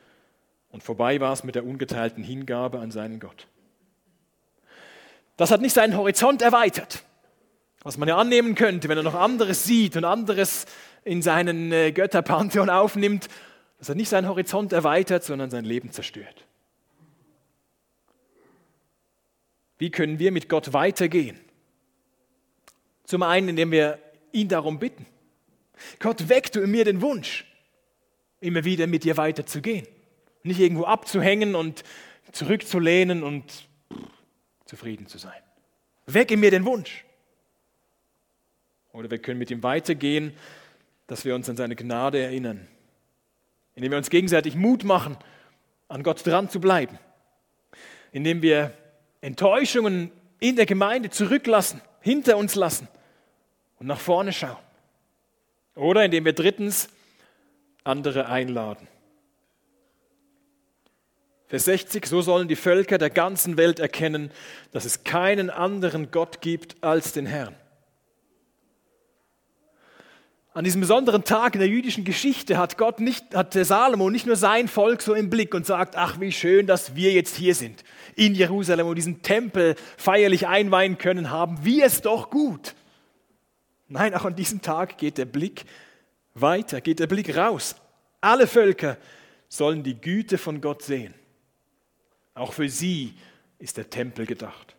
und 0.71 0.83
vorbei 0.83 1.21
war 1.21 1.33
es 1.33 1.45
mit 1.45 1.55
der 1.55 1.65
ungeteilten 1.65 2.23
Hingabe 2.23 2.79
an 2.81 2.91
seinen 2.91 3.21
Gott. 3.21 3.47
Das 5.37 5.51
hat 5.51 5.61
nicht 5.61 5.73
seinen 5.75 5.97
Horizont 5.97 6.43
erweitert, 6.43 7.05
was 7.83 7.97
man 7.97 8.09
ja 8.09 8.17
annehmen 8.19 8.55
könnte, 8.55 8.89
wenn 8.89 8.99
er 8.99 9.05
noch 9.05 9.15
anderes 9.15 9.65
sieht 9.65 9.97
und 9.97 10.05
anderes 10.05 10.67
in 11.05 11.23
seinen 11.23 11.73
äh, 11.73 11.93
Götterpantheon 11.93 12.69
aufnimmt. 12.69 13.29
Das 13.79 13.89
hat 13.89 13.97
nicht 13.97 14.09
seinen 14.09 14.29
Horizont 14.29 14.73
erweitert, 14.73 15.25
sondern 15.25 15.49
sein 15.49 15.65
Leben 15.65 15.93
zerstört. 15.93 16.48
Wie 19.79 19.91
können 19.91 20.19
wir 20.19 20.33
mit 20.33 20.49
Gott 20.49 20.73
weitergehen? 20.73 21.39
Zum 23.05 23.23
einen, 23.23 23.49
indem 23.49 23.71
wir 23.71 23.99
ihn 24.33 24.49
darum 24.49 24.79
bitten. 24.79 25.07
Gott, 25.99 26.29
weck 26.29 26.53
du 26.53 26.61
in 26.61 26.71
mir 26.71 26.85
den 26.85 27.01
Wunsch, 27.01 27.47
immer 28.41 28.65
wieder 28.65 28.87
mit 28.87 29.05
dir 29.05 29.17
weiterzugehen. 29.17 29.87
Nicht 30.43 30.61
irgendwo 30.61 30.85
abzuhängen 30.85 31.55
und 31.55 31.85
zurückzulehnen 32.33 33.23
und 33.23 33.69
zufrieden 34.65 35.07
zu 35.07 35.19
sein. 35.19 35.41
Wecke 36.07 36.37
mir 36.37 36.51
den 36.51 36.65
Wunsch. 36.65 37.05
Oder 38.93 39.11
wir 39.11 39.19
können 39.19 39.39
mit 39.39 39.51
ihm 39.51 39.63
weitergehen, 39.63 40.33
dass 41.07 41.25
wir 41.25 41.35
uns 41.35 41.49
an 41.49 41.57
seine 41.57 41.77
Gnade 41.77 42.19
erinnern, 42.19 42.67
indem 43.75 43.93
wir 43.93 43.99
uns 43.99 44.11
gegenseitig 44.11 44.55
Mut 44.55 44.85
machen, 44.85 45.17
an 45.89 46.03
Gott 46.03 46.27
dran 46.27 46.51
zu 46.51 46.61
bleiben, 46.61 46.99
indem 48.13 48.43
wir 48.43 48.77
Enttäuschungen 49.21 50.11
in 50.41 50.57
der 50.57 50.67
Gemeinde 50.67 51.11
zurücklassen, 51.11 51.81
hinter 52.01 52.37
uns 52.37 52.55
lassen 52.55 52.89
und 53.79 53.87
nach 53.87 54.01
vorne 54.01 54.33
schauen. 54.33 54.57
Oder 55.75 56.05
indem 56.05 56.25
wir 56.25 56.33
drittens 56.33 56.89
andere 57.85 58.27
einladen. 58.27 58.89
Vers 61.47 61.65
60, 61.65 62.05
so 62.05 62.21
sollen 62.21 62.47
die 62.47 62.57
Völker 62.57 62.99
der 62.99 63.09
ganzen 63.09 63.57
Welt 63.57 63.79
erkennen, 63.79 64.31
dass 64.73 64.85
es 64.85 65.05
keinen 65.05 65.49
anderen 65.49 66.11
Gott 66.11 66.43
gibt 66.43 66.77
als 66.83 67.13
den 67.13 67.25
Herrn. 67.25 67.57
An 70.55 70.65
diesem 70.65 70.81
besonderen 70.81 71.25
Tag 71.25 71.55
in 71.55 71.61
der 71.61 71.69
jüdischen 71.69 72.05
Geschichte 72.05 72.57
hat 72.57 72.79
Gott 72.79 73.01
nicht, 73.01 73.35
hat 73.35 73.53
Salomo 73.53 74.11
nicht 74.11 74.27
nur 74.27 74.37
sein 74.37 74.67
Volk 74.67 75.03
so 75.03 75.15
im 75.15 75.31
Blick 75.31 75.55
und 75.55 75.67
sagt, 75.67 75.95
ach, 75.95 76.19
wie 76.21 76.33
schön, 76.33 76.67
dass 76.67 76.97
wir 76.97 77.13
jetzt 77.13 77.37
hier 77.37 77.55
sind, 77.55 77.85
in 78.17 78.35
Jerusalem 78.35 78.87
und 78.87 78.97
diesen 78.97 79.23
Tempel 79.23 79.77
feierlich 79.97 80.47
einweihen 80.47 80.99
können, 80.99 81.31
haben 81.31 81.65
wir 81.65 81.85
es 81.85 82.01
doch 82.01 82.31
gut. 82.31 82.75
Nein, 83.89 84.15
auch 84.15 84.25
an 84.25 84.37
diesem 84.37 84.63
Tag 84.63 84.99
geht 84.99 85.19
der 85.19 85.27
Blick 85.27 85.65
weiter, 86.35 86.81
geht 86.81 86.99
der 86.99 87.07
Blick 87.07 87.37
raus. 87.37 87.77
Alle 88.21 88.47
Völker 88.47 88.97
sollen 89.49 89.83
die 89.83 90.01
Güte 90.01 90.39
von 90.39 90.61
Gott 90.61 90.83
sehen. 90.83 91.15
Auch 92.35 92.53
für 92.53 92.69
sie 92.69 93.15
ist 93.59 93.77
der 93.77 93.91
Tempel 93.91 94.27
gedacht. 94.27 94.78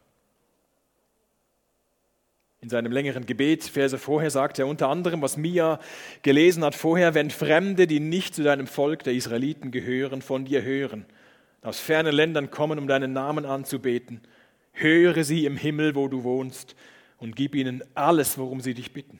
In 2.61 2.69
seinem 2.69 2.91
längeren 2.91 3.25
Gebet, 3.25 3.63
Verse 3.63 3.97
vorher, 3.97 4.29
sagt 4.31 4.59
er 4.59 4.67
unter 4.67 4.89
anderem, 4.89 5.21
was 5.21 5.37
Mia 5.37 5.79
gelesen 6.23 6.63
hat 6.65 6.75
vorher, 6.75 7.13
wenn 7.13 7.31
Fremde, 7.31 7.87
die 7.87 8.01
nicht 8.01 8.35
zu 8.35 8.43
deinem 8.43 8.67
Volk 8.67 9.03
der 9.03 9.13
Israeliten 9.13 9.71
gehören, 9.71 10.21
von 10.21 10.43
dir 10.43 10.61
hören, 10.61 11.05
aus 11.61 11.79
fernen 11.79 12.13
Ländern 12.13 12.51
kommen, 12.51 12.77
um 12.77 12.87
deinen 12.87 13.13
Namen 13.13 13.45
anzubeten, 13.45 14.21
höre 14.73 15.23
sie 15.23 15.45
im 15.45 15.55
Himmel, 15.55 15.95
wo 15.95 16.07
du 16.07 16.23
wohnst, 16.23 16.75
und 17.17 17.35
gib 17.35 17.55
ihnen 17.55 17.83
alles, 17.95 18.37
worum 18.37 18.61
sie 18.61 18.73
dich 18.73 18.93
bitten. 18.93 19.19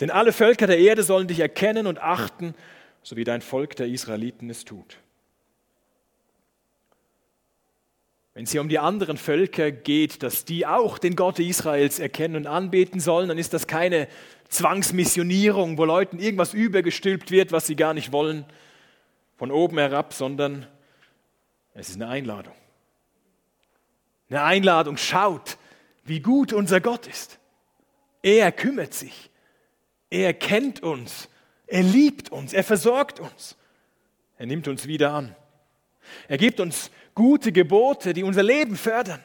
Denn 0.00 0.10
alle 0.10 0.32
Völker 0.32 0.66
der 0.66 0.78
Erde 0.78 1.02
sollen 1.02 1.28
dich 1.28 1.40
erkennen 1.40 1.86
und 1.86 2.00
achten, 2.00 2.54
so 3.02 3.16
wie 3.16 3.24
dein 3.24 3.42
Volk 3.42 3.76
der 3.76 3.86
Israeliten 3.86 4.50
es 4.50 4.64
tut. 4.64 4.98
Wenn 8.36 8.44
es 8.44 8.52
hier 8.52 8.60
um 8.60 8.68
die 8.68 8.78
anderen 8.78 9.16
Völker 9.16 9.70
geht, 9.70 10.22
dass 10.22 10.44
die 10.44 10.66
auch 10.66 10.98
den 10.98 11.16
Gott 11.16 11.38
Israels 11.38 11.98
erkennen 11.98 12.36
und 12.36 12.46
anbeten 12.46 13.00
sollen, 13.00 13.30
dann 13.30 13.38
ist 13.38 13.54
das 13.54 13.66
keine 13.66 14.08
Zwangsmissionierung, 14.50 15.78
wo 15.78 15.86
Leuten 15.86 16.18
irgendwas 16.18 16.52
übergestülpt 16.52 17.30
wird, 17.30 17.50
was 17.50 17.66
sie 17.66 17.76
gar 17.76 17.94
nicht 17.94 18.12
wollen, 18.12 18.44
von 19.38 19.50
oben 19.50 19.78
herab, 19.78 20.12
sondern 20.12 20.66
es 21.72 21.88
ist 21.88 21.94
eine 21.94 22.08
Einladung. 22.08 22.52
Eine 24.28 24.42
Einladung, 24.42 24.98
schaut, 24.98 25.56
wie 26.04 26.20
gut 26.20 26.52
unser 26.52 26.82
Gott 26.82 27.06
ist. 27.06 27.38
Er 28.20 28.52
kümmert 28.52 28.92
sich. 28.92 29.30
Er 30.10 30.34
kennt 30.34 30.82
uns. 30.82 31.30
Er 31.66 31.82
liebt 31.82 32.32
uns. 32.32 32.52
Er 32.52 32.64
versorgt 32.64 33.18
uns. 33.18 33.56
Er 34.36 34.44
nimmt 34.44 34.68
uns 34.68 34.86
wieder 34.86 35.14
an. 35.14 35.34
Er 36.28 36.36
gibt 36.36 36.60
uns 36.60 36.90
gute 37.16 37.50
Gebote, 37.50 38.12
die 38.12 38.22
unser 38.22 38.44
Leben 38.44 38.76
fördern. 38.76 39.24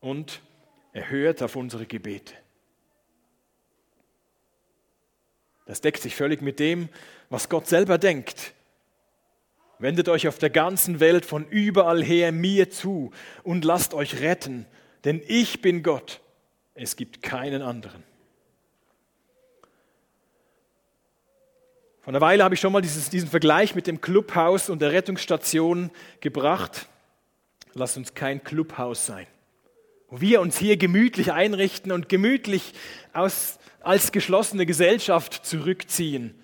Und 0.00 0.42
er 0.92 1.08
hört 1.08 1.42
auf 1.42 1.56
unsere 1.56 1.86
Gebete. 1.86 2.34
Das 5.64 5.80
deckt 5.80 6.02
sich 6.02 6.14
völlig 6.14 6.42
mit 6.42 6.60
dem, 6.60 6.90
was 7.30 7.48
Gott 7.48 7.66
selber 7.66 7.96
denkt. 7.96 8.52
Wendet 9.78 10.08
euch 10.08 10.26
auf 10.28 10.38
der 10.38 10.50
ganzen 10.50 10.98
Welt 11.00 11.24
von 11.24 11.46
überall 11.46 12.02
her 12.02 12.32
mir 12.32 12.68
zu 12.68 13.12
und 13.44 13.64
lasst 13.64 13.94
euch 13.94 14.20
retten, 14.20 14.66
denn 15.04 15.22
ich 15.26 15.62
bin 15.62 15.82
Gott. 15.82 16.20
Es 16.74 16.96
gibt 16.96 17.22
keinen 17.22 17.62
anderen. 17.62 18.02
Vor 22.08 22.14
einer 22.14 22.22
Weile 22.22 22.42
habe 22.42 22.54
ich 22.54 22.60
schon 22.62 22.72
mal 22.72 22.80
dieses, 22.80 23.10
diesen 23.10 23.28
Vergleich 23.28 23.74
mit 23.74 23.86
dem 23.86 24.00
Clubhaus 24.00 24.70
und 24.70 24.80
der 24.80 24.92
Rettungsstation 24.92 25.90
gebracht. 26.20 26.88
Lass 27.74 27.98
uns 27.98 28.14
kein 28.14 28.42
Clubhaus 28.42 29.04
sein, 29.04 29.26
wo 30.08 30.18
wir 30.22 30.40
uns 30.40 30.56
hier 30.56 30.78
gemütlich 30.78 31.32
einrichten 31.32 31.92
und 31.92 32.08
gemütlich 32.08 32.72
aus, 33.12 33.58
als 33.80 34.10
geschlossene 34.10 34.64
Gesellschaft 34.64 35.44
zurückziehen. 35.44 36.34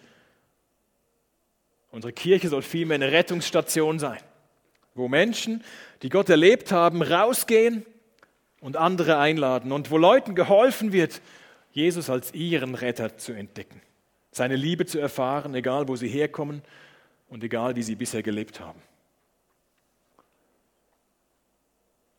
Unsere 1.90 2.12
Kirche 2.12 2.50
soll 2.50 2.60
vielmehr 2.60 2.96
eine 2.96 3.12
Rettungsstation 3.12 3.98
sein, 3.98 4.20
wo 4.94 5.08
Menschen, 5.08 5.64
die 6.02 6.10
Gott 6.10 6.28
erlebt 6.28 6.72
haben, 6.72 7.00
rausgehen 7.00 7.86
und 8.60 8.76
andere 8.76 9.16
einladen 9.16 9.72
und 9.72 9.90
wo 9.90 9.96
Leuten 9.96 10.34
geholfen 10.34 10.92
wird, 10.92 11.22
Jesus 11.72 12.10
als 12.10 12.34
ihren 12.34 12.74
Retter 12.74 13.16
zu 13.16 13.32
entdecken 13.32 13.80
seine 14.34 14.56
Liebe 14.56 14.84
zu 14.84 14.98
erfahren, 14.98 15.54
egal 15.54 15.86
wo 15.86 15.94
sie 15.94 16.08
herkommen 16.08 16.62
und 17.28 17.44
egal 17.44 17.76
wie 17.76 17.82
sie 17.82 17.94
bisher 17.94 18.22
gelebt 18.22 18.60
haben. 18.60 18.80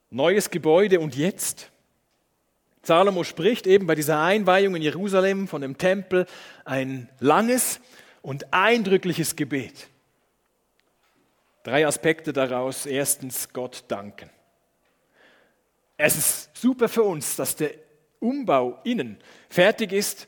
Neues 0.09 0.49
Gebäude 0.49 1.01
und 1.01 1.15
jetzt? 1.15 1.71
Salomo 2.83 3.23
spricht 3.23 3.67
eben 3.67 3.85
bei 3.85 3.95
dieser 3.95 4.21
Einweihung 4.21 4.75
in 4.75 4.81
Jerusalem 4.81 5.47
von 5.47 5.61
dem 5.61 5.77
Tempel 5.77 6.25
ein 6.63 7.09
langes 7.19 7.81
und 8.21 8.53
eindrückliches 8.53 9.35
Gebet. 9.35 9.89
Drei 11.63 11.85
Aspekte 11.85 12.31
daraus. 12.31 12.85
Erstens 12.85 13.51
Gott 13.51 13.83
danken. 13.89 14.29
Es 15.97 16.15
ist 16.15 16.55
super 16.55 16.87
für 16.87 17.03
uns, 17.03 17.35
dass 17.35 17.55
der 17.55 17.71
Umbau 18.19 18.79
innen 18.83 19.17
fertig 19.49 19.91
ist 19.91 20.27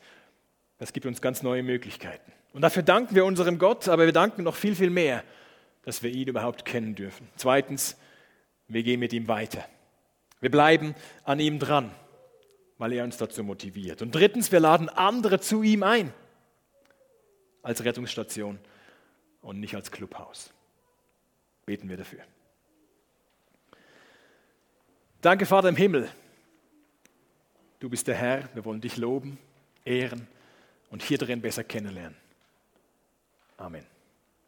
das 0.78 0.94
gibt 0.94 1.06
uns 1.06 1.22
ganz 1.22 1.44
neue 1.44 1.64
Möglichkeiten. 1.64 2.32
Und 2.54 2.62
dafür 2.62 2.84
danken 2.84 3.16
wir 3.16 3.26
unserem 3.26 3.60
Gott, 3.60 3.88
aber 3.88 4.06
wir 4.06 4.14
danken 4.14 4.44
noch 4.44 4.56
viel, 4.56 4.76
viel 4.76 4.90
mehr, 4.90 5.24
dass 5.84 6.04
wir 6.04 6.12
ihn 6.12 6.28
überhaupt 6.28 6.66
kennen 6.66 6.96
dürfen. 6.96 7.28
Zweitens, 7.36 7.98
wir 8.68 8.84
gehen 8.84 9.00
mit 9.00 9.14
ihm 9.14 9.28
weiter. 9.28 9.66
Wir 10.40 10.52
bleiben 10.52 10.96
an 11.24 11.40
ihm 11.40 11.60
dran. 11.60 11.92
weil 12.78 12.94
er 12.94 13.04
uns 13.04 13.18
dazu 13.18 13.44
motiviert. 13.44 14.02
Und 14.02 14.14
drittens, 14.14 14.52
wir 14.52 14.60
laden 14.60 14.90
andere 14.90 15.40
zu 15.40 15.64
ihm 15.64 15.84
ein 15.84 16.14
als 17.64 17.84
Rettungsstation 17.84 18.60
und 19.42 19.60
nicht 19.60 19.76
als 19.76 19.92
Clubhaus. 19.92 20.54
Beten 21.66 21.90
wir 21.90 21.98
dafür. 21.98 22.20
Danke, 25.22 25.46
Vater 25.46 25.70
im 25.70 25.76
Himmel. 25.76 26.08
Du 27.80 27.90
bist 27.90 28.08
der 28.08 28.16
Herr, 28.16 28.48
wir 28.54 28.64
wollen 28.64 28.82
dich 28.82 28.98
loben, 28.98 29.38
ehren 29.84 30.28
und 30.90 31.04
hier 31.04 31.18
drin 31.18 31.42
besser 31.42 31.64
kennenlernen. 31.64 32.18
Amen. 33.58 33.97